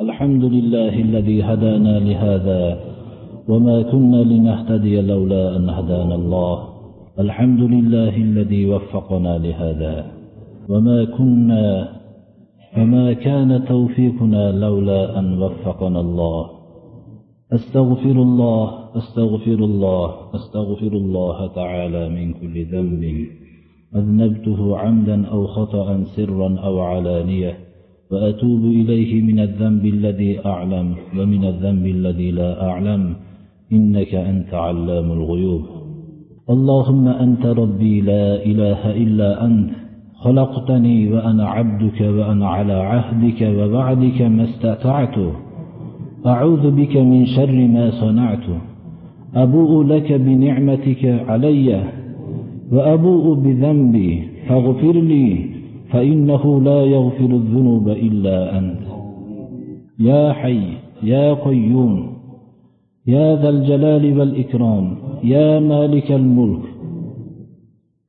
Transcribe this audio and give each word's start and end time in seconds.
الحمد 0.00 0.44
لله 0.44 0.94
الذي 1.00 1.42
هدانا 1.42 1.98
لهذا 1.98 2.80
وما 3.48 3.82
كنا 3.82 4.16
لنهتدي 4.16 5.00
لولا 5.00 5.56
أن 5.56 5.68
هدانا 5.68 6.14
الله. 6.14 6.68
الحمد 7.18 7.60
لله 7.60 8.16
الذي 8.16 8.66
وفقنا 8.66 9.38
لهذا 9.38 10.06
وما 10.68 11.04
كنا 11.04 11.88
وما 12.78 13.12
كان 13.12 13.64
توفيقنا 13.64 14.52
لولا 14.52 15.18
أن 15.18 15.42
وفقنا 15.42 16.00
الله. 16.00 16.50
أستغفر 17.52 18.16
الله 18.28 18.96
أستغفر 18.96 19.58
الله 19.70 20.34
أستغفر 20.34 20.92
الله 20.92 21.46
تعالى 21.46 22.08
من 22.08 22.32
كل 22.32 22.64
ذنب. 22.64 23.26
أذنبته 23.96 24.78
عمدا 24.78 25.26
أو 25.26 25.46
خطأ 25.46 26.04
سرا 26.04 26.56
أو 26.58 26.80
علانية. 26.80 27.63
وأتوب 28.14 28.64
إليه 28.64 29.22
من 29.22 29.40
الذنب 29.40 29.86
الذي 29.86 30.46
أعلم 30.46 30.94
ومن 31.18 31.44
الذنب 31.44 31.86
الذي 31.86 32.30
لا 32.30 32.70
أعلم. 32.70 33.14
إنك 33.72 34.14
أنت 34.14 34.54
علام 34.54 35.12
الغيوب. 35.12 35.62
اللهم 36.50 37.08
أنت 37.08 37.46
ربي 37.46 38.00
لا 38.00 38.44
إله 38.44 38.96
إلا 38.96 39.44
أنت. 39.44 39.70
خلقتني 40.14 41.12
وأنا 41.12 41.46
عبدك 41.46 42.00
وأنا 42.00 42.48
على 42.48 42.72
عهدك 42.72 43.54
وبعدك 43.58 44.22
ما 44.22 44.44
استطعت. 44.44 45.18
أعوذ 46.26 46.70
بك 46.70 46.96
من 46.96 47.26
شر 47.26 47.52
ما 47.52 47.90
صنعت. 47.90 48.46
أبوء 49.34 49.84
لك 49.84 50.12
بنعمتك 50.12 51.24
علي. 51.28 51.84
وأبوء 52.72 53.34
بذنبي 53.34 54.22
فاغفر 54.48 54.92
لي. 54.92 55.53
فإنه 55.94 56.62
لا 56.62 56.80
يغفر 56.82 57.24
الذنوب 57.24 57.88
إلا 57.88 58.58
أنت. 58.58 58.86
يا 59.98 60.32
حي 60.32 60.62
يا 61.02 61.34
قيوم 61.34 61.94
يا 63.06 63.36
ذا 63.36 63.48
الجلال 63.48 64.18
والإكرام 64.18 64.96
يا 65.24 65.60
مالك 65.60 66.12
الملك. 66.12 66.64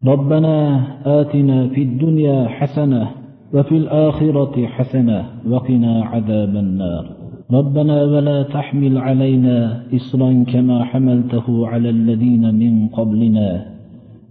ربنا 0.06 0.84
آتنا 1.06 1.68
في 1.68 1.82
الدنيا 1.82 2.48
حسنة 2.48 3.08
وفي 3.54 3.78
الآخرة 3.78 4.66
حسنة 4.66 5.26
وقنا 5.50 6.04
عذاب 6.04 6.56
النار. 6.56 7.06
ربنا 7.52 8.04
ولا 8.04 8.44
تحمل 8.44 8.98
علينا 8.98 9.84
إصرا 9.96 10.44
كما 10.54 10.84
حملته 10.84 11.68
على 11.68 11.90
الذين 11.90 12.56
من 12.56 12.88
قبلنا. 12.88 13.75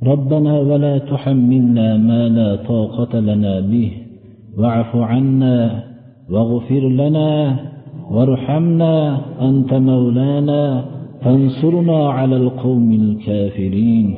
ربنا 0.07 0.61
ولا 0.61 0.99
تحملنا 0.99 1.97
ما 1.97 2.29
لا 2.29 2.57
طاقة 2.57 3.21
لنا 3.21 3.61
به. 3.61 3.91
واعف 4.59 4.97
عنا 4.97 5.85
واغفر 6.31 6.89
لنا 6.89 7.57
وارحمنا 8.11 9.21
أنت 9.41 9.75
مولانا. 9.75 10.85
فانصرنا 11.23 12.09
على 12.09 12.37
القوم 12.37 12.93
الكافرين. 12.93 14.15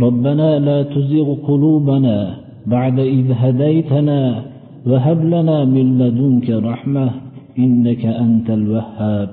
ربنا 0.00 0.58
لا 0.58 0.82
تزغ 0.82 1.34
قلوبنا 1.34 2.34
بعد 2.66 2.98
إذ 2.98 3.26
هديتنا 3.32 4.42
وهب 4.86 5.24
لنا 5.24 5.64
من 5.64 5.98
لدنك 5.98 6.50
رحمة 6.50 7.10
إنك 7.58 8.06
أنت 8.06 8.50
الوهاب. 8.50 9.28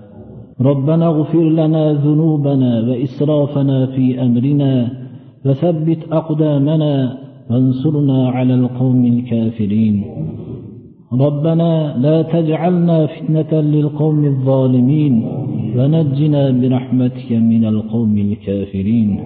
ربنا 0.61 1.07
اغفر 1.07 1.43
لنا 1.49 1.93
ذنوبنا 1.93 2.81
وإسرافنا 2.87 3.85
في 3.85 4.21
أمرنا 4.21 4.89
فثبت 5.43 5.97
أقدامنا 6.11 7.17
وانصرنا 7.49 8.29
على 8.29 8.53
القوم 8.53 9.05
الكافرين. 9.05 10.03
ربنا 11.13 11.97
لا 11.97 12.21
تجعلنا 12.21 13.05
فتنة 13.05 13.61
للقوم 13.61 14.25
الظالمين 14.25 15.25
ونجنا 15.77 16.51
برحمتك 16.51 17.31
من 17.31 17.65
القوم 17.65 18.17
الكافرين. 18.17 19.19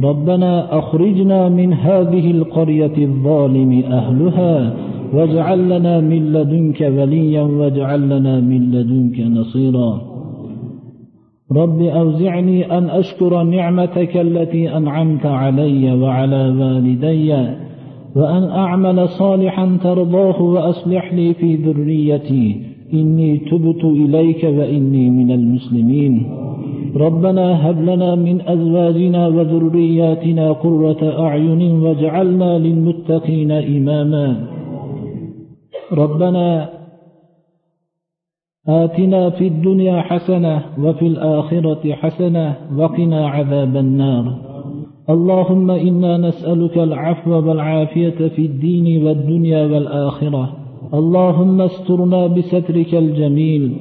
ربنا 0.00 0.78
أخرجنا 0.78 1.48
من 1.48 1.72
هذه 1.72 2.30
القرية 2.30 2.96
الظالم 2.98 3.82
أهلها 3.98 4.72
واجعل 5.14 5.60
لنا 5.68 6.00
من 6.00 6.32
لدنك 6.32 6.80
وليا 6.80 7.42
واجعل 7.42 8.00
لنا 8.08 8.40
من 8.40 8.70
لدنك 8.70 9.20
نصيرا. 9.20 10.09
رب 11.56 11.82
أوزعني 11.82 12.78
أن 12.78 12.90
أشكر 12.90 13.42
نعمتك 13.42 14.16
التي 14.16 14.76
أنعمت 14.76 15.26
علي 15.26 15.92
وعلى 15.92 16.48
والدي 16.48 17.32
وأن 18.16 18.44
أعمل 18.44 19.08
صالحا 19.08 19.78
ترضاه 19.82 20.42
وأصلح 20.42 21.14
لي 21.14 21.34
في 21.34 21.54
ذريتي. 21.54 22.60
إني 22.94 23.36
تبت 23.36 23.84
إليك 23.84 24.44
وإني 24.44 25.10
من 25.10 25.30
المسلمين. 25.30 26.22
ربنا 26.96 27.70
هب 27.70 27.82
لنا 27.82 28.14
من 28.14 28.40
أزواجنا 28.40 29.28
وذرياتنا 29.28 30.52
قرة 30.52 31.26
أعين 31.26 31.62
واجعلنا 31.72 32.58
للمتقين 32.58 33.50
إماما. 33.52 34.46
ربنا 35.92 36.68
آتنا 38.68 39.30
في 39.30 39.46
الدنيا 39.46 40.00
حسنة 40.00 40.62
وفي 40.82 41.06
الآخرة 41.06 41.92
حسنة 41.92 42.56
وقنا 42.78 43.28
عذاب 43.28 43.76
النار. 43.76 44.24
اللهم 45.10 45.70
إنا 45.70 46.16
نسألك 46.16 46.78
العفو 46.78 47.30
والعافية 47.30 48.28
في 48.36 48.46
الدين 48.46 49.06
والدنيا 49.06 49.66
والآخرة. 49.66 50.52
اللهم 50.94 51.60
استرنا 51.60 52.26
بسترك 52.26 52.94
الجميل. 52.94 53.72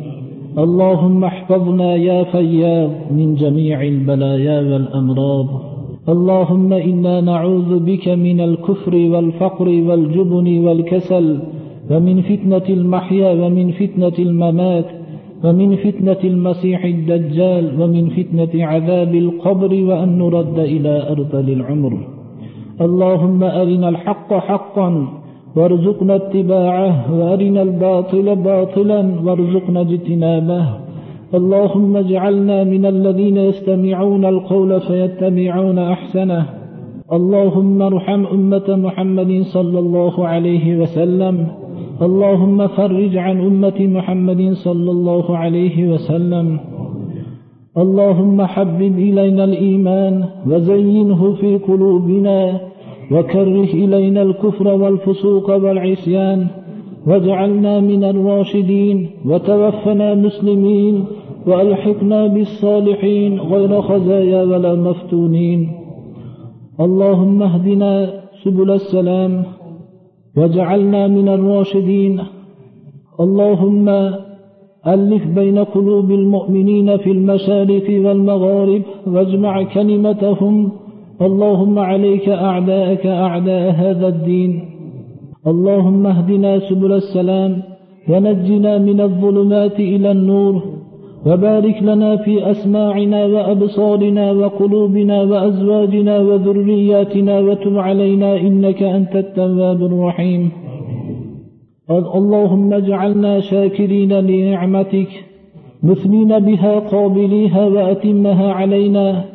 اللهم 0.58 1.24
احفظنا 1.24 1.96
يا 1.96 2.24
فياض 2.24 2.90
من 3.12 3.36
جميع 3.36 3.84
البلايا 3.84 4.60
والأمراض. 4.62 5.48
اللهم 6.10 6.74
إنا 6.74 7.22
نعوذ 7.22 7.80
بك 7.80 8.08
من 8.10 8.42
الكفر 8.42 8.96
والفقر 8.96 9.68
والجبن 9.68 10.66
والكسل 10.66 11.40
ومن 11.92 12.22
فتنة 12.22 12.68
المحيا 12.70 13.32
ومن 13.32 13.72
فتنة 13.72 14.18
الممات 14.20 14.86
ومن 15.44 15.76
فتنة 15.76 16.22
المسيح 16.24 16.86
الدجال 16.86 17.82
ومن 17.82 18.10
فتنة 18.10 18.66
عذاب 18.66 19.16
القبر 19.16 19.84
وأن 19.84 20.18
نرد 20.18 20.60
إلى 20.60 21.12
أرذل 21.12 21.54
العمر 21.54 21.94
اللهم 22.82 23.44
أرنا 23.44 23.90
الحق 23.90 24.34
حقا 24.34 25.08
وارزقنا 25.56 26.16
اتباعه 26.16 27.14
وأرنا 27.20 27.62
الباطل 27.62 28.36
باطلا 28.36 29.00
وارزقنا 29.26 29.82
اجتنابه. 29.82 30.66
اللهم 31.34 31.98
اجعلنا 31.98 32.64
من 32.64 32.86
الذين 32.86 33.38
يستمعون 33.38 34.26
القول 34.26 34.82
فيتبعون 34.82 35.80
أحسنه. 35.80 36.46
اللهم 37.14 37.82
ارحم 37.82 38.26
أمة 38.26 38.68
محمد 38.70 39.42
صلى 39.42 39.80
الله 39.80 40.28
عليه 40.28 40.78
وسلم. 40.82 41.48
اللهم 42.02 42.68
فرج 42.68 43.18
عن 43.18 43.42
أمة 43.42 43.80
محمد 43.80 44.54
صلى 44.54 44.92
الله 44.92 45.38
عليه 45.38 45.92
وسلم. 45.92 46.60
اللهم 47.78 48.42
حبب 48.42 48.82
إلينا 48.82 49.44
الإيمان 49.44 50.24
وزينه 50.48 51.34
في 51.34 51.58
قلوبنا 51.58 52.60
وكره 53.12 53.72
إلينا 53.84 54.22
الكفر 54.22 54.68
والفسوق 54.68 55.50
والعصيان 55.64 56.48
واجعلنا 57.08 57.80
من 57.80 58.04
الراشدين 58.04 59.10
وتوفنا 59.26 60.16
مسلمين 60.16 61.06
وألحقنا 61.48 62.28
بالصالحين 62.28 63.40
غير 63.40 63.82
خزايا 63.82 64.44
ولا 64.44 64.76
مفتونين. 64.76 65.72
اللهم 66.80 67.44
اهدنا 67.44 68.14
سبل 68.44 68.72
السلام 68.72 69.44
واجعلنا 70.38 71.08
من 71.08 71.28
الراشدين. 71.30 72.22
اللهم 73.20 73.90
ألف 74.88 75.28
بين 75.28 75.58
قلوب 75.60 76.12
المؤمنين 76.12 76.98
في 76.98 77.12
المشارق 77.12 77.88
والمغارب 77.90 78.82
واجمع 79.08 79.64
كلمتهم. 79.64 80.72
اللهم 81.22 81.80
عليك 81.80 82.30
أعداءك 82.30 83.06
أعداء 83.06 83.72
هذا 83.72 84.08
الدين. 84.08 84.52
اللهم 85.48 86.08
اهدنا 86.08 86.60
سبل 86.60 86.92
السلام 86.94 87.62
ونجنا 88.10 88.78
من 88.78 89.02
الظلمات 89.02 89.80
إلى 89.80 90.12
النور. 90.12 90.64
وبارك 91.26 91.84
لنا 91.84 92.16
في 92.18 92.52
أسماعنا 92.52 93.26
وأبصارنا 93.26 94.32
وقلوبنا 94.32 95.22
وأزواجنا 95.22 96.20
وذرياتنا 96.20 97.40
وتب 97.40 97.78
علينا 97.78 98.38
إنك 98.38 98.84
أنت 98.84 99.16
التواب 99.16 99.84
الرحيم. 99.84 100.52
اللهم 101.90 102.74
اجعلنا 102.74 103.40
شاكرين 103.40 104.14
لنعمتك 104.14 105.08
مثنين 105.84 106.40
بها 106.40 106.80
قابليها 106.80 107.66
وأتمها 107.66 108.54
علينا. 108.54 109.26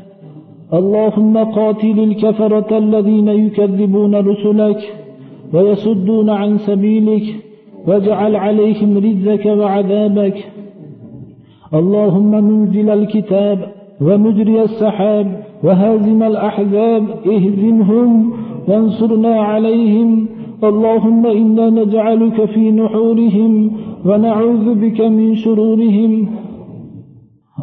اللهم 0.73 1.39
قاتل 1.39 1.99
الكفرة 2.01 2.79
الذين 2.79 3.29
يكذبون 3.29 4.15
رسلك 4.15 4.81
ويصدون 5.53 6.31
عن 6.31 6.59
سبيلك 6.59 7.27
واجعل 7.87 8.37
عليهم 8.37 8.99
رزك 8.99 9.47
وعذابك. 9.47 10.37
اللهم 11.75 12.31
منزل 12.31 12.91
الكتاب 12.91 13.59
ومجري 14.01 14.63
السحاب 14.63 15.27
وهازم 15.65 16.23
الأحزاب 16.23 17.03
اهزمهم 17.27 18.33
وانصرنا 18.69 19.41
عليهم. 19.41 20.27
اللهم 20.65 21.27
إنا 21.27 21.71
نجعلك 21.71 22.45
في 22.45 22.71
نحورهم 22.71 23.71
ونعوذ 24.05 24.75
بك 24.75 25.01
من 25.01 25.35
شرورهم. 25.35 26.27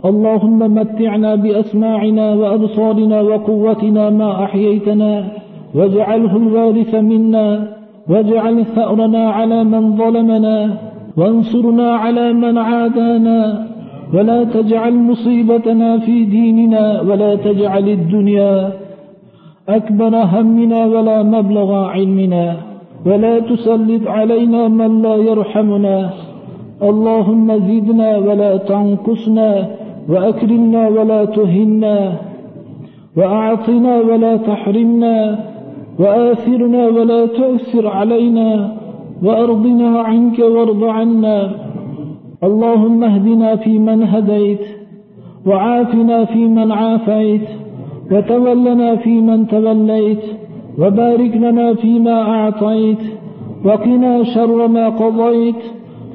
اللهم 0.06 0.60
متعنا 0.60 1.36
بأسماعنا 1.36 2.34
وأبصارنا 2.34 3.22
وقوتنا 3.22 4.10
ما 4.10 4.44
أحييتنا. 4.44 5.28
واجعله 5.75 6.38
الوارث 6.38 6.96
منا. 6.96 7.68
واجعل 8.10 8.66
ثأرنا 8.66 9.30
على 9.30 9.64
من 9.64 9.98
ظلمنا. 9.98 10.78
وانصرنا 11.18 11.92
على 11.92 12.34
من 12.34 12.57
عادانا. 12.57 13.72
ولا 14.13 14.44
تجعل 14.44 14.94
مصيبتنا 14.94 16.00
في 16.00 16.24
ديننا 16.24 17.02
ولا 17.02 17.36
تجعل 17.36 17.90
الدنيا 17.90 18.72
أكبر 19.69 20.13
همنا 20.34 20.86
ولا 20.86 21.24
مبلغ 21.24 21.69
علمنا 21.74 22.56
ولا 23.06 23.40
تسلط 23.40 24.08
علينا 24.08 24.68
من 24.68 25.02
لا 25.02 25.16
يرحمنا. 25.16 26.10
اللهم 26.84 27.48
زدنا 27.69 28.18
ولا 28.18 28.58
تنقصنا 28.58 29.52
وأكرمنا 30.10 30.88
ولا 30.88 31.25
تهنا 31.25 31.98
وأعطنا 33.18 33.94
ولا 34.10 34.38
تحرمنا 34.38 35.40
وآثرنا 36.00 36.88
ولا 36.88 37.25
تؤثر 37.25 37.88
علينا 37.88 38.50
وأرضنا 39.24 40.00
عنك 40.00 40.40
وارض 40.40 40.84
عنا. 40.84 41.70
اللهم 42.44 43.04
اهدنا 43.04 43.56
فيمن 43.56 44.04
هديت 44.04 44.60
وعافنا 45.46 46.26
فيمن 46.26 46.72
عافيت 46.72 47.48
وتولنا 48.12 48.96
فيمن 48.96 49.48
توليت 49.48 50.24
وبارك 50.80 51.36
لنا 51.36 51.74
فيما 51.74 52.22
أعطيت 52.22 52.98
وقنا 53.66 54.24
شر 54.24 54.68
ما 54.68 54.90
قضيت 54.90 55.62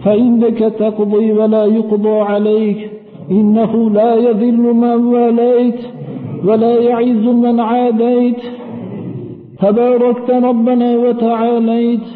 فإنك 0.05 0.59
تقضي 0.59 1.33
ولا 1.33 1.65
يقضى 1.65 2.19
عليك 2.21 2.91
إنه 3.31 3.91
لا 3.91 4.15
يذل 4.15 4.75
من 4.75 5.05
واليت 5.15 5.81
ولا 6.47 6.81
يعز 6.81 7.25
من 7.45 7.61
عاديت 7.61 8.41
تباركت 9.63 10.31
ربنا 10.31 10.97
وتعاليت 10.97 12.07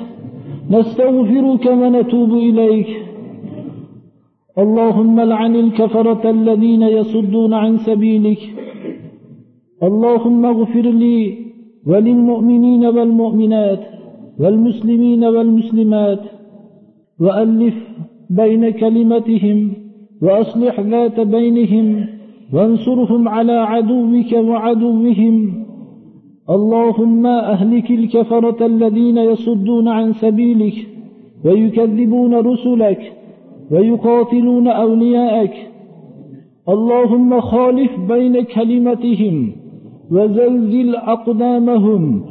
نستغفرك 0.71 1.67
ونتوب 1.67 2.33
إليك 2.35 2.87
اللهم 4.61 5.21
لعن 5.21 5.57
الكفرة 5.57 6.31
الذين 6.31 6.83
يصدون 6.83 7.55
عن 7.55 7.77
سبيلك. 7.77 8.39
اللهم 9.83 10.45
اغفر 10.45 10.81
لي 10.81 11.35
وللمؤمنين 11.87 12.85
والمؤمنات 12.87 13.81
والمسلمين 14.41 15.25
والمسلمات 15.25 16.21
وألف 17.21 17.75
بين 18.31 18.71
كلمتهم 18.71 19.73
وأصلح 20.23 20.81
ذات 20.81 21.21
بينهم 21.21 22.07
وانصرهم 22.53 23.29
على 23.29 23.53
عدوك 23.53 24.33
وعدوهم. 24.33 25.65
اللهم 26.51 27.27
أهلك 27.27 27.91
الكفرة 27.91 28.67
الذين 28.67 29.19
يصدون 29.19 29.89
عن 29.89 30.13
سبيلك 30.13 30.77
ويكذبون 31.45 32.35
رسلك 32.35 33.20
ويقاتلون 33.71 34.69
أولياءك. 34.69 35.55
اللهم 36.69 37.41
خالف 37.41 37.91
بين 38.09 38.41
كلمتهم 38.41 39.53
وزلزل 40.11 40.97
أقدامهم 40.97 42.23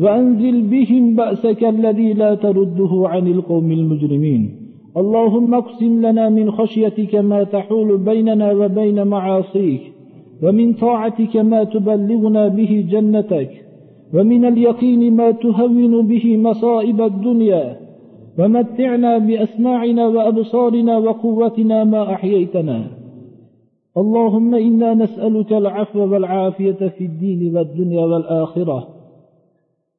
وأنزل 0.00 0.62
بهم 0.62 1.16
بأسك 1.16 1.64
الذي 1.64 2.12
لا 2.12 2.34
ترده 2.34 3.02
عن 3.08 3.26
القوم 3.26 3.72
المجرمين. 3.72 4.66
اللهم 4.96 5.54
اقسم 5.54 6.06
لنا 6.06 6.28
من 6.28 6.50
خشيتك 6.50 7.14
ما 7.14 7.44
تحول 7.44 7.98
بيننا 7.98 8.52
وبين 8.52 9.06
معاصيك 9.06 9.80
ومن 10.42 10.72
طاعتك 10.72 11.36
ما 11.36 11.64
تبلغنا 11.64 12.48
به 12.48 12.84
جنتك 12.90 13.50
ومن 14.14 14.44
اليقين 14.44 15.16
ما 15.16 15.30
تهون 15.30 16.06
به 16.06 16.36
مصائب 16.36 17.00
الدنيا. 17.00 17.85
ومتعنا 18.38 19.18
بأسماعنا 19.18 20.06
وأبصارنا 20.06 20.98
وقوتنا 20.98 21.84
ما 21.84 22.12
أحييتنا. 22.12 22.86
اللهم 23.96 24.54
إنا 24.54 24.94
نسألك 24.94 25.52
العفو 25.52 26.00
والعافية 26.12 26.72
في 26.98 27.04
الدين 27.04 27.56
والدنيا 27.56 28.04
والآخرة. 28.04 28.88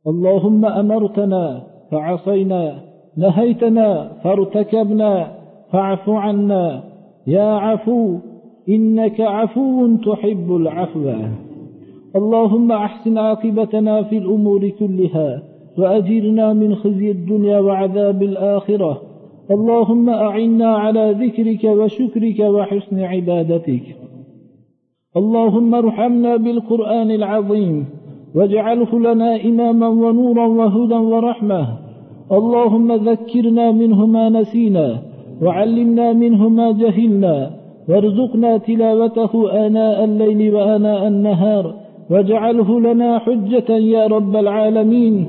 اللهم 0.07 0.65
أمرتنا 0.65 1.63
فعصينا 1.91 2.79
نهيتنا 3.17 4.11
فارتكبنا 4.23 5.31
فاعف 5.71 6.09
عنا. 6.09 6.83
يا 7.27 7.49
عفو 7.65 8.15
إنك 8.69 9.21
عفو 9.21 9.95
تحب 9.95 10.55
العفو. 10.55 11.13
اللهم 12.15 12.71
أحسن 12.71 13.17
عاقبتنا 13.17 14.03
في 14.03 14.17
الأمور 14.17 14.69
كلها. 14.69 15.43
وأجرنا 15.77 16.53
من 16.53 16.75
خزي 16.75 17.11
الدنيا 17.11 17.59
وعذاب 17.59 18.23
الآخرة. 18.23 19.01
اللهم 19.51 20.09
أعنا 20.09 20.75
على 20.75 21.15
ذكرك 21.19 21.63
وشكرك 21.63 22.39
وحسن 22.39 22.99
عبادتك. 22.99 23.83
اللهم 25.17 25.75
ارحمنا 25.75 26.35
بالقرآن 26.35 27.11
العظيم 27.11 27.85
واجعله 28.35 28.99
لنا 28.99 29.45
إماما 29.45 29.87
ونورا 29.87 30.47
وهدى 30.47 30.95
ورحمة. 30.95 31.67
اللهم 32.31 32.91
ذكرنا 32.91 33.71
منه 33.71 34.05
ما 34.05 34.29
نسينا 34.29 35.01
وعلمنا 35.41 36.13
منه 36.13 36.49
ما 36.49 36.71
جهلنا 36.71 37.51
وارزقنا 37.89 38.57
تلاوته 38.57 39.65
آناء 39.67 40.03
الليل 40.03 40.55
وآناء 40.55 41.07
النهار. 41.07 41.73
واجعله 42.11 42.79
لنا 42.79 43.19
حجة 43.19 43.71
يا 43.71 44.07
رب 44.07 44.35
العالمين. 44.35 45.25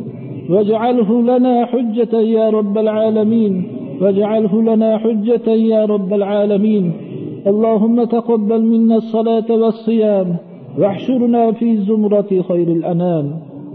واجعله 0.50 1.22
لنا 1.22 1.66
حجة 1.66 2.20
يا 2.20 2.50
رب 2.50 2.78
العالمين. 2.78 3.62
واجعله 4.00 4.62
لنا 4.62 4.98
حجة 4.98 5.50
يا 5.50 5.84
رب 5.84 6.14
العالمين. 6.14 6.92
اللهم 7.46 8.04
تقبل 8.04 8.62
منا 8.62 8.96
الصلاة 8.96 9.50
والصيام. 9.50 10.36
واحشرنا 10.78 11.52
في 11.52 11.76
زمرة 11.76 12.42
خير 12.48 12.68
الأنام. 12.68 13.30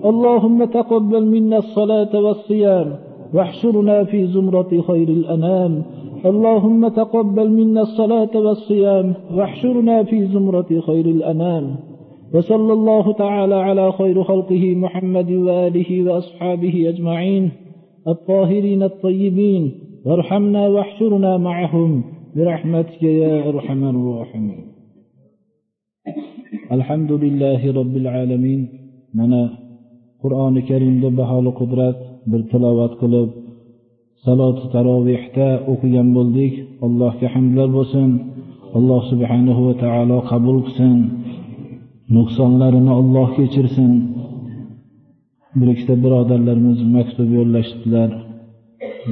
اللهم 0.06 0.65
تقبل 0.65 1.25
منا 1.25 1.58
الصلاة 1.58 2.20
والصيام. 2.20 2.96
واحشرنا 3.34 4.03
في 4.03 4.25
زمرة 4.25 4.82
خير 4.88 5.08
الأنام. 5.08 5.82
اللهم 6.25 6.88
تقبل 6.88 7.50
منا 7.50 7.82
الصلاة 7.82 8.30
والصيام. 8.36 9.13
واحشرنا 9.36 10.03
في 10.03 10.25
زمرة 10.25 10.80
خير 10.88 11.06
الأنام. 11.06 11.75
وصلى 12.34 12.74
الله 12.74 13.13
تعالى 13.13 13.56
على 13.56 13.92
خير 13.92 14.24
خلقه 14.24 14.75
محمد 14.75 15.32
وآله 15.32 16.04
وأصحابه 16.04 16.90
أجمعين 16.90 17.52
الطاهرين 18.08 18.84
الطيبين 18.84 19.72
وارحمنا 20.06 20.68
واحشرنا 20.68 21.38
معهم 21.38 22.04
برحمتك 22.36 23.04
يا 23.04 23.50
أرحم 23.50 23.84
الراحمين. 23.84 24.63
الحمد 26.72 27.12
لله 27.12 27.62
رب 27.80 27.98
العالمين. 27.98 28.62
منا 29.16 29.50
قرآن 30.24 30.62
كريم 30.62 31.02
دبها 31.02 31.42
لقدرة 31.42 31.96
برتلاوات 32.28 32.90
قلب 32.90 33.30
صلاة 34.25 34.60
تراويح 34.74 35.28
تاء 35.28 35.74
أقيم 35.74 36.13
بلدك 36.13 36.54
الله 36.84 37.12
كحمد 37.22 37.60
بسن 37.70 38.12
الله 38.75 39.12
سبحانه 39.12 39.68
وتعالى 39.68 40.18
قبل 40.20 40.63
سن 40.78 41.00
nuqsonlarini 42.15 42.91
olloh 43.00 43.29
kechirsin. 43.38 43.91
Bir 45.55 45.67
ikkita 45.74 45.95
birodarlarimiz 46.03 46.79
maktub 46.95 47.29
yo'llashdilar. 47.38 48.10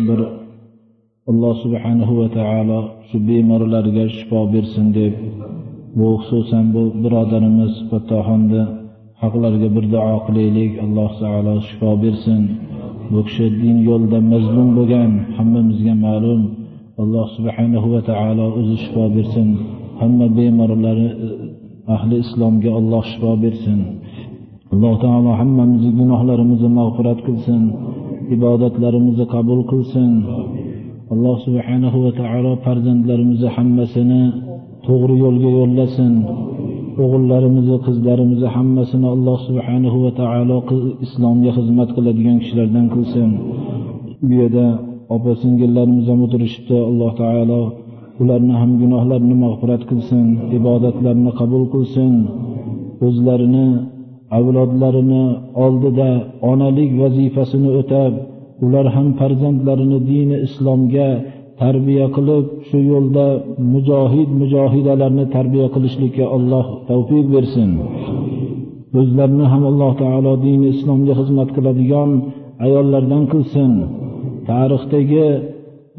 Bir 0.08 0.20
alloh 1.30 1.56
subhanahu 1.64 2.14
va 2.20 2.28
taolo 2.38 2.80
shu 3.08 3.18
bemorlarga 3.28 4.06
shifo 4.18 4.40
bersin 4.54 4.86
deb. 4.98 5.14
Bu 5.98 6.08
xususan 6.20 6.66
bu 6.76 6.84
birodarimiz 7.04 7.74
fattoxonni 7.90 8.62
haqlariga 9.22 9.70
bir 9.76 9.86
duo 9.94 10.18
qilaylik. 10.26 10.72
Alloh 10.86 11.12
taolo 11.22 11.54
shifo 11.68 11.92
bersin. 12.04 12.42
Bu 13.12 13.20
kishi 13.28 13.46
din 13.62 13.78
yo'lida 13.90 14.20
mazlum 14.32 14.70
bo'lgan 14.78 15.12
hammamizga 15.38 15.94
ma'lum. 16.06 16.42
Alloh 17.02 17.28
subhanahu 17.38 17.88
va 17.94 18.02
taolo 18.12 18.46
o'zi 18.60 18.76
shifo 18.84 19.06
bersin. 19.16 19.48
Hamma 20.00 20.26
bemorlari 20.38 21.10
ahli 21.96 22.16
islomga 22.24 22.72
alloh 22.80 23.04
shifo 23.12 23.32
bersin. 23.44 23.80
Alloh 24.74 24.94
taolo 25.04 25.32
hammamizni 25.40 25.92
gunohlarimizni 26.00 26.70
mag'firat 26.80 27.20
qilsin 27.28 27.62
ibodatlarimizni 28.36 29.26
qabul 29.36 29.60
qilsin. 29.72 30.12
Alloh 31.14 31.38
subhanahu 31.46 31.98
va 32.06 32.12
taolo 32.22 32.52
farzandlarimizni 32.66 33.50
hammasini 33.56 34.24
to'g'ri 34.88 35.16
yo'lga 35.24 35.50
yo'llasin. 35.60 36.14
O'g'illarimizni 37.04 37.78
qizlarimizni 37.88 38.50
hammasini 38.56 39.08
alloh 39.16 39.38
subhanahu 39.48 39.98
va 40.06 40.12
taolo 40.22 40.58
islomga 41.06 41.52
xizmat 41.58 41.90
qiladigan 41.96 42.38
kishilardan 42.42 42.86
qilsin. 42.94 43.30
Bu 44.28 44.34
yerda 44.42 44.68
opa 45.16 45.32
singillarimiz 45.44 46.06
ham 46.12 46.20
o'tirishibdi. 46.26 46.76
Alloh 46.90 47.12
taolo 47.22 47.62
ularni 48.22 48.54
ham 48.62 48.72
gunohlarini 48.82 49.36
mag'firat 49.44 49.82
qilsin 49.90 50.26
ibodatlarini 50.58 51.32
qabul 51.40 51.64
qilsin 51.74 52.14
o'zlarini 53.08 53.68
avlodlarini 54.38 55.24
oldida 55.66 56.10
onalik 56.52 56.92
vazifasini 57.02 57.70
o'tab 57.80 58.14
ular 58.66 58.86
ham 58.96 59.08
farzandlarini 59.20 60.00
dini 60.12 60.38
islomga 60.48 61.10
tarbiya 61.62 62.06
qilib 62.16 62.46
shu 62.68 62.78
yo'lda 62.92 63.28
mujohid 63.74 64.30
mujohidalarni 64.42 65.26
tarbiya 65.36 65.68
qilishlikka 65.76 66.26
alloh 66.36 66.66
tavfiq 66.90 67.26
bersin. 67.36 67.70
O'zlarini 69.00 69.46
ham 69.54 69.64
alloh 69.72 69.92
taolo 70.04 70.34
dini 70.46 70.68
islomga 70.76 71.14
xizmat 71.20 71.50
qiladigan 71.56 72.10
ayollardan 72.66 73.24
qilsin. 73.34 73.72
Tarixdagi 74.50 75.28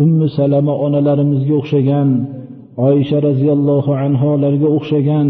ummu 0.03 0.25
salama 0.39 0.73
onalarimizga 0.85 1.53
o'xshagan 1.61 2.09
oysha 2.89 3.17
roziyallohu 3.27 3.91
anholarga 4.05 4.67
o'xshagan 4.77 5.27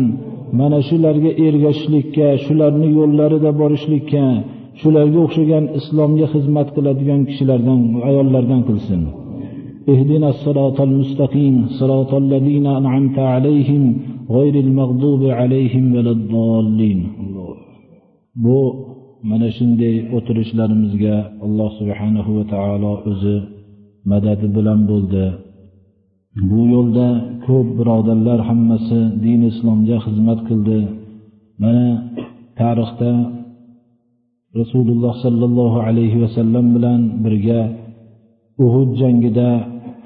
mana 0.60 0.80
shularga 0.90 1.32
ergashishlikka 1.46 2.28
shularni 2.46 2.88
yo'llarida 3.00 3.52
borishlikka 3.62 4.26
shularga 4.82 5.20
o'xshagan 5.26 5.64
islomga 5.80 6.26
xizmat 6.34 6.68
qiladigan 6.76 7.22
kishilardan 7.30 7.82
ayollardan 8.10 8.62
qilsin 8.70 9.04
اهدنا 9.94 10.30
الصراط 10.36 10.78
المستقيم 10.90 11.56
صراط 11.80 12.12
الذين 12.24 12.66
أنعمت 12.80 13.18
عليهم 13.34 13.84
غير 14.38 14.56
المغضوب 14.66 15.22
عليهم 15.40 15.84
ولا 15.96 16.12
الضالين 16.18 17.00
bu 18.46 18.60
mana 19.30 19.50
shunday 19.58 19.96
o'tirishlarimizga 20.18 21.16
alloh 21.46 21.70
subhanahu 21.80 22.30
va 22.38 22.44
taolo 22.54 22.92
o'zi 23.12 23.36
madadi 24.11 24.47
bilan 24.57 24.81
bo'ldi. 24.91 25.25
Bu 26.51 26.61
yo'lda 26.75 27.09
ko'p 27.47 27.69
birodarlar 27.79 28.39
hammasi 28.49 29.01
din 29.25 29.41
islomga 29.51 29.97
xizmat 30.05 30.41
qildi. 30.49 30.81
Mana 31.63 31.89
tarixda 32.61 33.13
rasululloh 34.61 35.15
sollallohu 35.25 35.79
alayhi 35.89 36.19
vasallam 36.25 36.67
bilan 36.77 37.01
birga 37.25 37.61
uhud 38.65 38.91
jangida 39.03 39.51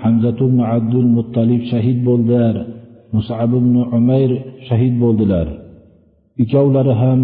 hamzatun 0.04 0.52
abdul 0.74 1.08
muttalib 1.16 1.62
shahid 1.72 1.98
bo'ldilar. 2.08 2.54
Musab 3.14 3.50
ibn 3.60 3.74
umayr 3.98 4.30
shahid 4.68 4.94
bo'ldilar. 5.02 5.46
Ikkovlari 6.42 6.94
ham 7.02 7.20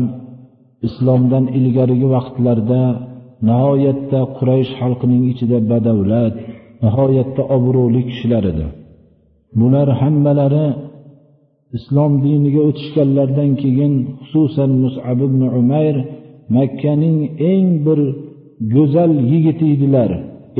islomdan 0.86 1.44
ilgarigi 1.58 2.08
vaqtlarda 2.14 2.82
nihoyatda 3.48 4.20
quraysh 4.36 4.70
xalqining 4.80 5.22
ichida 5.32 5.58
badavlat 5.70 6.34
nihoyatda 6.84 7.42
obro'li 7.56 8.00
kishilar 8.08 8.44
edi. 8.52 8.66
Bular 9.60 9.88
hammalari 10.00 10.66
islom 11.76 12.12
diniga 12.24 12.60
o'tishganlaridan 12.68 13.50
keyin 13.62 13.92
xususan 14.20 14.70
musab 14.82 15.18
ibn 15.28 15.42
umayr 15.60 15.96
makkaning 16.56 17.18
eng 17.52 17.68
bir 17.86 18.00
go'zal 18.74 19.12
yigiti 19.30 19.66
edilar. 19.74 20.10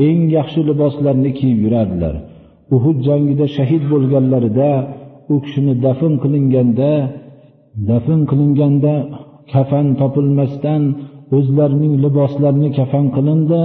Eng 0.07 0.21
yaxshi 0.37 0.61
liboslarni 0.69 1.31
kiyib 1.37 1.59
yurardilar. 1.65 2.15
Uhud 2.75 2.97
jangida 3.07 3.45
shahid 3.55 3.83
bo'lganlarida 3.91 4.71
u 5.33 5.35
kishini 5.43 5.73
dafn 5.85 6.13
qilinganda 6.23 6.91
dafn 7.89 8.19
qilinganda 8.29 8.93
kafan 9.53 9.87
topilmasdan 9.99 10.83
o'zlarining 11.37 11.93
liboslarini 12.05 12.69
kafan 12.79 13.05
qilindi. 13.15 13.61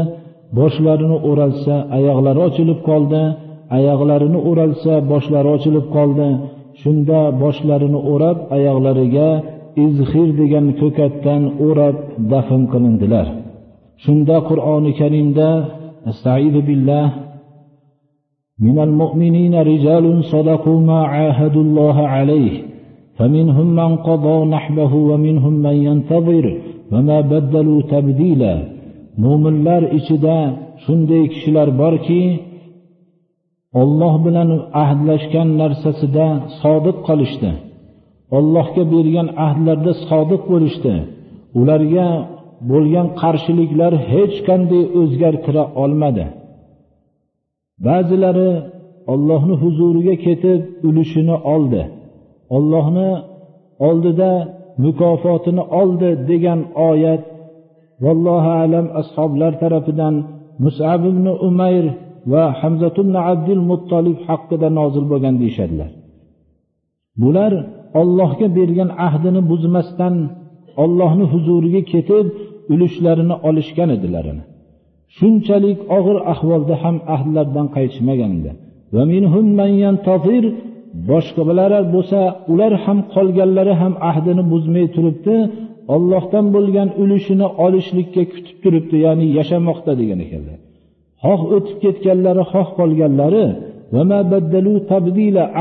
boshlarini 0.58 1.18
o'ralsa 1.30 1.76
oyoqlari 1.98 2.40
ochilib 2.48 2.80
qoldi 2.90 3.24
oyoqlarini 3.78 4.40
o'ralsa 4.50 4.94
boshlari 5.12 5.50
ochilib 5.56 5.86
qoldi 5.96 6.28
shunda 6.82 7.20
boshlarini 7.44 8.00
o'rab 8.12 8.38
oyoqlariga 8.56 9.30
izhir 9.86 10.30
degan 10.42 10.66
ko'katdan 10.82 11.42
o'rab 11.68 11.96
dafn 12.32 12.62
qilindilar 12.74 13.28
shunda 14.04 14.38
qur'oni 14.50 14.92
karimda 15.00 15.50
astaidu 16.12 16.62
billah 16.70 17.06
من 18.68 18.78
المؤمنين 18.88 19.56
رجال 19.56 20.06
صدقوا 20.24 20.80
ما 20.90 21.00
عاهدوا 21.14 21.64
الله 21.68 21.98
عليه 22.16 22.54
فمنهم 23.18 23.68
من 23.76 23.96
قضى 23.96 24.46
نحبه 24.46 24.92
ومنهم 24.96 25.54
من 25.54 25.76
ينتظر 25.88 26.46
وما 26.92 27.22
بدلوا 27.22 27.82
تبديلا 27.82 28.56
mo'minlar 29.23 29.83
ichida 29.99 30.37
shunday 30.85 31.25
kishilar 31.33 31.69
borki 31.83 32.23
olloh 33.81 34.15
bilan 34.27 34.51
ahdlashgan 34.83 35.49
narsasida 35.61 36.27
sodiq 36.63 36.99
qolishdi. 37.09 37.51
Ollohga 38.39 38.83
bergan 38.95 39.29
ahdlarda 39.47 39.93
sodiq 40.09 40.43
bo'lishdi. 40.53 40.95
Ularga 41.61 42.09
bo'lgan 42.71 43.07
qarshiliklar 43.21 43.93
hech 44.13 44.37
qanday 44.49 44.85
o'zgartira 45.01 45.65
olmadi. 45.83 46.27
Ba'zilari 47.87 48.51
ollohni 49.13 49.55
huzuriga 49.63 50.15
ketib 50.27 50.61
ulushini 50.89 51.37
oldi. 51.55 51.83
Ollohni 52.57 53.11
oldida 53.89 54.33
mukofotini 54.85 55.63
oldi 55.81 56.11
degan 56.31 56.61
oyat 56.89 57.23
vallohu 58.05 58.51
alam 58.63 58.87
ashoblar 59.01 59.53
tarafidan 59.63 60.15
musab 60.65 61.01
ibn 61.13 61.27
umayr 61.49 61.87
va 62.33 62.45
hamzat 62.61 62.97
ibn 63.03 63.15
abdul 63.33 63.63
muttolib 63.71 64.19
haqida 64.29 64.69
nozil 64.79 65.05
bo'lgan 65.13 65.35
deyishadilar. 65.43 65.91
Bular 67.23 67.53
ollohga 68.01 68.47
bergan 68.59 68.91
ahdini 69.07 69.41
buzmasdan 69.51 70.15
ollohni 70.83 71.25
huzuriga 71.33 71.83
ketib 71.93 72.27
ulushlarini 72.73 73.37
olishgan 73.49 73.91
edilar. 73.97 74.27
Shunchalik 75.17 75.79
og'ir 75.97 76.19
ahvolda 76.33 76.75
ham 76.83 76.97
ahdlaridan 77.15 77.67
qaytishmagan 77.77 78.31
edi. 78.39 78.51
Boshqalar 81.11 81.73
bo'lsa 81.95 82.21
ular 82.53 82.73
ham 82.85 82.99
qolganlari 83.15 83.75
ham 83.83 83.95
ahdini 84.11 84.43
buzmay 84.53 84.87
turibdi. 84.95 85.37
Ollohdan 85.95 86.47
bo'lgan 86.55 86.89
ulushini 87.03 87.47
olishlikka 87.65 88.23
kutib 88.33 88.57
turibdi 88.63 88.97
ya'ni 89.07 89.27
yashamoqda 89.39 89.93
degan 90.01 90.21
ekanlar 90.27 90.59
xoh 91.25 91.41
o'tib 91.57 91.77
ketganlari 91.85 92.45
xoh 92.53 92.69
qolganlari 92.79 93.47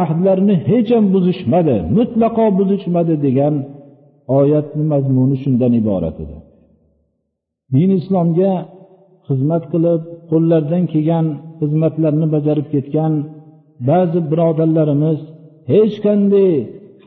ahdlarini 0.04 0.56
hech 0.70 0.90
ham 0.96 1.06
buzishmadi 1.16 1.76
mutlaqo 1.98 2.46
buzishmadi 2.60 3.16
degan 3.26 3.56
oyatni 4.40 4.84
mazmuni 4.94 5.38
shundan 5.44 5.74
iborat 5.82 6.18
edi. 6.24 6.38
Din 7.74 7.90
islomga 8.00 8.54
xizmat 9.28 9.64
qilib 9.74 10.02
qo'llaridan 10.32 10.84
kelgan 10.94 11.26
xizmatlarni 11.60 12.28
bajarib 12.36 12.68
ketgan 12.74 13.14
ba'zi 13.90 14.20
birodarlarimiz 14.32 15.20
hech 15.72 15.96
qanday 16.06 16.52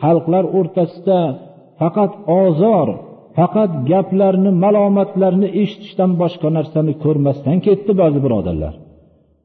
xalqlar 0.02 0.44
o'rtasida 0.58 1.20
faqat 1.80 2.12
ozor 2.42 2.88
faqat 3.38 3.72
gaplarni 3.90 4.50
malomatlarni 4.64 5.48
eshitishdan 5.62 6.10
boshqa 6.22 6.48
narsani 6.56 6.92
ko'rmasdan 7.04 7.56
ketdi 7.66 7.92
ba'zi 8.00 8.18
birodarlar. 8.24 8.74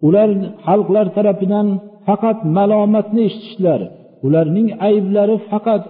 Ular 0.07 0.29
xalqlar 0.65 1.05
tarafidan 1.17 1.67
faqat 2.07 2.39
malomatni 2.57 3.21
eshitishlar. 3.29 3.81
Ularning 4.25 4.67
ayblari 4.89 5.35
faqat 5.51 5.83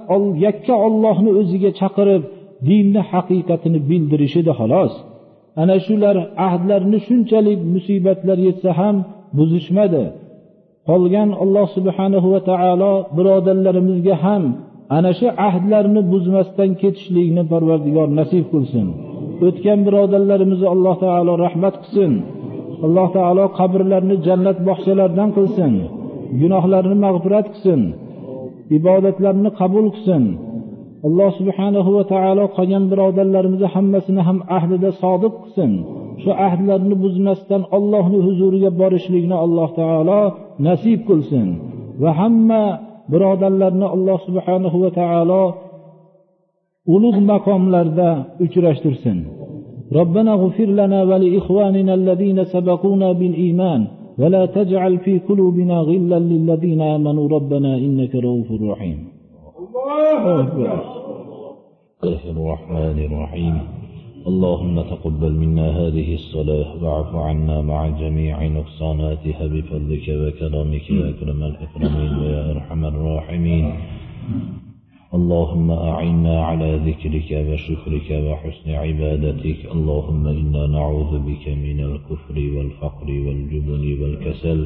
yakka 0.45 0.75
ollohni 0.87 1.31
o'ziga 1.39 1.71
chaqirib 1.79 2.23
dinni 2.69 3.01
haqiqatini 3.11 3.79
bildirish 3.89 4.35
edi 4.41 4.53
xolos. 4.59 4.93
Ana 5.61 5.77
shular 5.87 6.15
ahdlarni 6.47 6.99
shunchalik 7.07 7.59
musibatlar 7.73 8.37
yetsa 8.47 8.71
ham 8.79 8.95
buzishmadi. 9.37 10.05
Qolgan 10.89 11.29
alloh 11.43 11.67
subhanahu 11.77 12.27
va 12.33 12.41
taolo 12.49 12.93
birodarlarimizga 13.17 14.15
ham 14.25 14.43
ana 14.89 15.11
shu 15.19 15.27
ahdlarni 15.47 16.01
buzmasdan 16.11 16.71
ketishlikni 16.81 17.43
parvardigor 17.51 18.07
nasib 18.19 18.45
qilsin. 18.53 18.87
O'tgan 19.47 19.79
birodarlarimizni 19.87 20.67
alloh 20.75 20.95
taolo 21.05 21.33
rahmat 21.45 21.75
qilsin. 21.83 22.11
Alloh 22.85 23.07
taolo 23.17 23.45
qabrlarini 23.59 24.15
jannat 24.27 24.57
bog'chalaridan 24.67 25.29
qilsin. 25.37 25.73
Gunohlarini 26.39 26.97
mag'firat 27.05 27.47
qilsin. 27.53 27.81
Ibodatlarini 28.77 29.49
qabul 29.59 29.85
qilsin. 29.95 30.23
Alloh 31.07 31.29
subhanahu 31.39 31.89
va 31.97 32.03
taolo 32.13 32.45
qolgan 32.57 32.83
birodarlarimizni 32.91 33.67
hammasini 33.75 34.21
ham 34.27 34.37
ahdida 34.57 34.89
sodiq 35.03 35.33
qilsin. 35.43 35.71
Shu 36.23 36.31
ahdlarni 36.47 36.95
buzmasdan 37.03 37.61
ollohni 37.77 38.19
huzuriga 38.27 38.69
borishlikni 38.81 39.35
alloh 39.45 39.69
taolo 39.81 40.21
nasib 40.67 40.99
qilsin. 41.09 41.47
Va 42.01 42.11
hamma 42.19 42.63
birodarlarni 43.11 43.85
alloh 43.95 44.17
subhanahu 44.27 44.77
va 44.83 44.89
taolo 44.99 45.43
ulug' 46.95 47.21
maqomlarda 47.31 48.09
uchrashtirsin. 48.45 49.19
ربنا 49.93 50.33
اغفر 50.33 50.65
لنا 50.65 51.03
ولإخواننا 51.03 51.93
الذين 51.93 52.43
سبقونا 52.43 53.11
بالإيمان 53.11 53.87
ولا 54.19 54.45
تجعل 54.45 54.97
في 54.97 55.19
قلوبنا 55.19 55.79
غلا 55.79 56.19
للذين 56.19 56.81
آمنوا 56.81 57.27
ربنا 57.29 57.77
إنك 57.77 58.15
رؤوف 58.15 58.51
رحيم 58.51 59.07
الله 59.59 60.39
أكبر 60.39 60.81
الرحمن 62.03 62.97
الرحيم 63.05 63.84
اللهم 64.25 64.81
تقبل 64.81 65.31
منا 65.31 65.67
هذه 65.69 66.13
الصلاة 66.13 66.83
واعف 66.83 67.15
عنا 67.15 67.61
مع 67.61 67.87
جميع 67.87 68.47
نقصاناتها 68.47 69.47
بفضلك 69.47 70.07
وكرمك 70.09 70.89
يا 70.89 71.09
أكرم 71.09 71.43
الأكرمين 71.43 72.11
ويا 72.19 72.51
أرحم 72.51 72.85
الراحمين. 72.85 73.65
اللهم 75.13 75.71
أعنا 75.71 76.35
على 76.45 76.69
ذكرك 76.87 77.29
وشكرك 77.49 78.09
وحسن 78.27 78.69
عبادتك. 78.71 79.59
اللهم 79.75 80.27
إنا 80.27 80.67
نعوذ 80.67 81.13
بك 81.29 81.45
من 81.65 81.79
الكفر 81.89 82.37
والفقر 82.55 83.07
والجبن 83.25 83.83
والكسل 84.01 84.59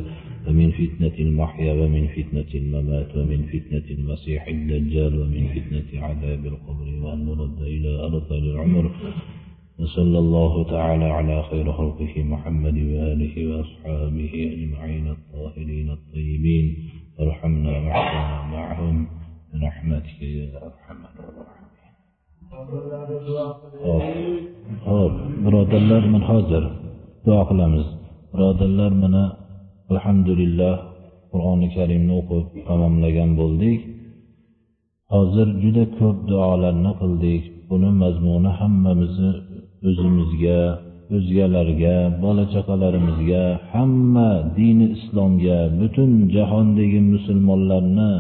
ومن 0.48 0.72
فتنة 0.72 1.16
المحيا 1.20 1.74
ومن 1.74 2.04
فتنة 2.08 2.52
الممات 2.62 3.10
ومن 3.18 3.40
فتنة 3.54 3.88
المسيح 3.98 4.48
الدجال 4.48 5.14
ومن 5.22 5.44
فتنة 5.56 5.90
عذاب 6.06 6.46
القبر 6.46 6.88
وأن 7.04 7.20
نرد 7.26 7.60
إلى 7.62 7.92
أرض 8.08 8.34
العمر. 8.34 8.92
وصلى 9.80 10.20
الله 10.20 10.64
تعالى 10.64 11.06
على 11.06 11.44
خير 11.50 11.72
خلقه 11.72 12.24
محمد 12.24 12.78
وآله 12.92 13.36
وأصحابه 13.50 14.34
أجمعين 14.56 15.08
الطاهرين 15.16 15.90
الطيبين 15.98 16.66
وارحمنا 17.20 17.74
معهم 18.56 19.08
برحمتك 19.54 20.22
يا 20.22 20.48
أرحم 20.68 21.00
الراحمين 21.12 21.70
ho'p 24.90 25.14
birodarlar 25.44 26.04
mana 26.14 26.26
hozir 26.32 26.64
duo 27.26 27.42
qilamiz 27.50 27.86
birodarlar 28.34 28.92
mana 29.04 29.24
alhamdulillah 29.92 30.74
qur'oni 31.32 31.68
karimni 31.76 32.14
o'qib 32.20 32.46
tamomlagan 32.68 33.30
bo'ldik 33.40 33.80
hozir 35.14 35.48
juda 35.64 35.84
ko'p 36.00 36.18
duolarni 36.32 36.92
qildik 37.02 37.44
buni 37.70 37.90
mazmuni 38.02 38.52
hammamizni 38.60 39.32
o'zimizga 39.88 40.60
o'zgalarga 41.18 41.96
bola 42.24 42.44
chaqalarimizga 42.54 43.44
hamma 43.74 44.30
dini 44.58 44.88
islomga 44.98 45.60
butun 45.80 46.12
jahondagi 46.36 47.00
musulmonlarni 47.14 48.12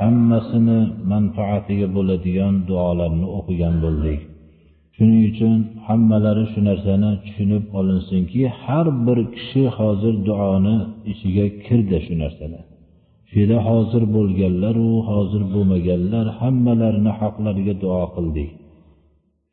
hammasini 0.00 0.80
manfaatiga 1.12 1.86
bo'ladigan 1.96 2.54
duolarni 2.68 3.26
o'qigan 3.38 3.74
bo'ldik. 3.84 4.20
Shuning 4.96 5.22
uchun 5.30 5.56
hammalari 5.86 6.44
shu 6.52 6.60
narsani 6.68 7.10
tushunib 7.24 7.64
olinsinki 7.78 8.42
har 8.62 8.86
bir 9.06 9.18
kishi 9.34 9.62
hozir 9.78 10.14
duoni 10.28 10.76
ichiga 11.12 11.46
kirdi 11.64 11.98
shu 12.06 12.14
narsalar 12.22 12.64
shu 13.28 13.34
yerda 13.42 13.58
hozir 13.68 14.02
bo'lganlaru 14.16 14.90
hozir 15.10 15.42
bo'lmaganlar 15.54 16.26
hammalarini 16.40 17.12
haqlariga 17.20 17.74
duo 17.82 18.04
qildik. 18.14 18.50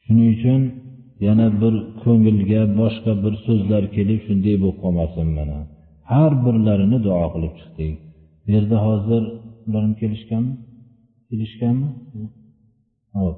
Shuning 0.03 0.29
uchun 0.37 0.61
yana 1.27 1.47
bir 1.61 1.73
ko'ngilga 2.03 2.61
boshqa 2.79 3.11
bir 3.23 3.33
so'zlar 3.45 3.83
kelib 3.95 4.19
shunday 4.27 4.55
bo'lib 4.61 4.77
qolmasin 4.83 5.27
mana. 5.37 5.59
Har 6.11 6.31
birlarini 6.45 6.97
duo 7.07 7.25
qilib 7.33 7.53
chiqdik. 7.59 7.95
Bu 8.43 8.49
yerda 8.55 8.77
hozir 8.87 9.23
ular 9.67 9.83
kelishganmi? 10.01 10.53
Kelishganmi? 11.29 11.89
Hop 13.17 13.37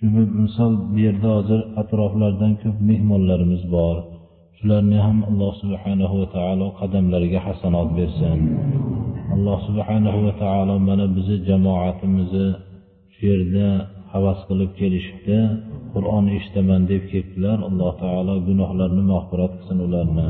shu 0.00 0.06
misol 0.44 0.72
bu 0.92 0.98
yerda 1.06 1.28
hozir 1.36 1.60
atroflardan 1.80 2.52
ko'p 2.62 2.76
mehmonlarimiz 2.90 3.62
bor. 3.76 3.96
Shularni 4.56 4.98
ham 5.06 5.18
alloh 5.30 5.52
subhanahu 5.62 6.14
va 6.20 6.28
taolo 6.36 6.66
qadamlariga 6.80 7.40
hasanot 7.46 7.88
bersin. 7.98 8.38
Alloh 9.34 9.58
subhanahu 9.68 10.18
va 10.26 10.32
taolo 10.42 10.74
mana 10.88 11.06
bizni 11.16 11.36
jamoatimizni 11.48 12.48
shu 13.14 13.20
yerda 13.30 13.66
havas 14.12 14.40
qilib 14.48 14.70
kelishibdi. 14.80 15.38
Qur'on 15.94 16.24
eshitaman 16.36 16.82
deb 16.90 17.02
kelibdilar 17.10 17.58
alloh 17.68 17.92
taolo 18.02 18.34
gunohlarini 18.48 19.04
mag'firat 19.12 19.52
qilsin 19.56 19.78
ularni 19.86 20.28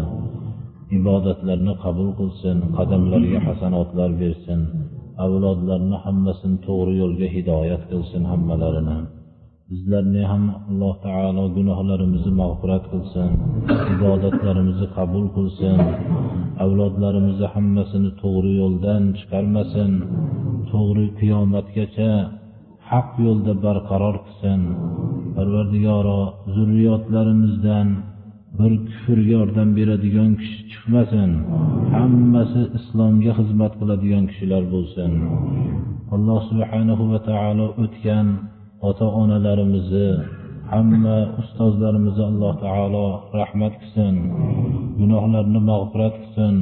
ibodatlarni 0.98 1.72
qabul 1.84 2.08
qilsin 2.20 2.56
qadamlariga 2.76 3.40
hasanotlar 3.48 4.10
bersin 4.22 4.60
avlodlarni 5.24 5.96
hammasini 6.04 6.56
to'g'ri 6.66 6.92
yo'lga 7.02 7.28
hidoyat 7.36 7.82
qilsin 7.90 8.22
hammalarini. 8.32 8.98
Bizlarni 9.70 10.22
ham 10.30 10.44
alloh 10.70 10.94
taolo 11.06 11.44
gunohlarimizni 11.56 12.32
mag'firat 12.42 12.84
qilsin 12.92 13.30
ibodatlarimizni 13.94 14.88
qabul 14.96 15.26
qilsin 15.36 15.78
avlodlarimizni 16.64 17.48
hammasini 17.54 18.10
to'g'ri 18.22 18.52
yo'ldan 18.62 19.02
chiqarmasin 19.18 19.90
to'g'ri 20.72 21.06
qiyomatgacha 21.20 22.10
haq 22.90 23.10
yo'lda 23.26 23.52
barqaror 23.64 24.16
qilsin. 24.24 24.60
Parvardigoro 25.36 26.20
zurriyotlarimizdan 26.54 27.88
bir 28.58 28.72
kufr 28.88 29.18
yordam 29.32 29.68
beradigan 29.78 30.30
kishi 30.40 30.60
chiqmasin. 30.70 31.30
Hammasi 31.94 32.62
islomga 32.78 33.32
xizmat 33.38 33.72
qiladigan 33.80 34.24
kishilar 34.30 34.62
bo'lsin. 34.74 35.12
Alloh 36.14 36.40
subhanahu 36.50 37.04
va 37.12 37.20
taolo 37.30 37.66
o'tgan 37.84 38.26
ota 38.88 39.06
onalarimizni 39.22 40.08
hamma 40.72 41.18
ustozlarimizni 41.42 42.24
alloh 42.30 42.52
taolo 42.64 43.06
rahmat 43.40 43.74
qilsin 43.80 44.14
gunohlarni 45.00 45.60
mag'firat 45.70 46.14
qilsin 46.22 46.54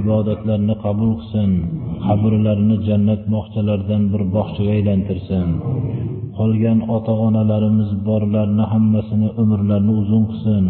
ibodatlarini 0.00 0.74
qabul 0.84 1.10
qilsin 1.20 1.50
qabrlarini 2.06 2.76
jannat 2.88 3.22
bog'chalaridan 3.34 4.02
bir 4.12 4.22
bog'chaga 4.34 4.70
aylantirsin. 4.76 5.48
Qolgan 6.38 6.78
ota 6.96 7.14
onalarimiz 7.26 7.90
borlarni 8.08 8.64
hammasini 8.72 9.28
umrlarini 9.42 9.94
uzun 10.02 10.24
qilsin 10.30 10.64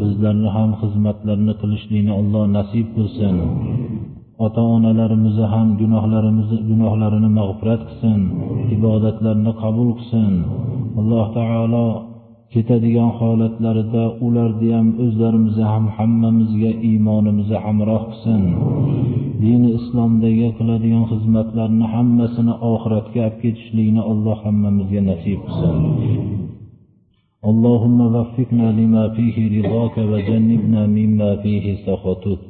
bizlarni 0.00 0.48
ham 0.56 0.70
xizmatlarini 0.80 1.54
qilishlikni 1.60 2.12
alloh 2.20 2.44
nasib 2.56 2.86
qilsin. 2.96 3.34
Ota 4.46 4.62
onalarimizni 4.76 5.46
ham 5.54 5.68
gunohlarimizni 5.80 6.58
gunohlarini 6.70 7.30
mag'firat 7.38 7.82
qilsin 7.88 8.20
ibodatlarini 8.76 9.52
qabul 9.62 9.88
qilsin. 9.98 10.32
Alloh 11.00 11.26
taolo 11.36 11.86
ketadigan 12.53 13.11
holatlarida 13.19 14.03
ularni 14.25 14.69
ham 14.77 14.87
o'zlarimizni 15.05 15.65
ham 15.73 15.85
hammamizga 15.97 16.71
iymonimizni 16.89 17.57
hamroh 17.65 18.03
qilsin 18.11 18.43
dini 19.43 19.69
islomdagi 19.79 20.47
qiladigan 20.57 21.05
xizmatlarni 21.11 21.85
hammasini 21.95 22.53
oxiratga 22.71 23.21
olib 23.27 23.37
ketishlikni 23.43 24.01
alloh 24.11 24.37
hammamizga 24.45 25.01
nasib 25.11 25.39
qilsin 25.47 25.79
اللهم 27.51 27.99
وفقنا 28.15 28.67
لما 28.79 29.03
فيه 29.15 29.35
رضاك 29.57 29.95
وجنبنا 30.11 30.81
مما 30.97 31.29
فيه 31.43 31.65
سخطك 31.87 32.41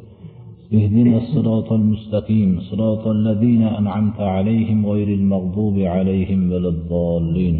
اهدنا 0.73 1.17
الصراط 1.23 1.69
المستقيم 1.79 2.49
صراط 2.69 3.07
الذين 3.07 3.63
أنعمت 3.79 4.19
عليهم 4.35 4.85
غير 4.85 5.09
المغضوب 5.19 5.75
عليهم 5.95 6.39
ولا 6.51 6.69
الضالين 6.75 7.57